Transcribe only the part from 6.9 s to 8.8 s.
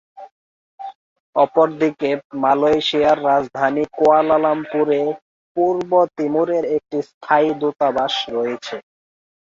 স্থায়ী দূতাবাস রয়েছে।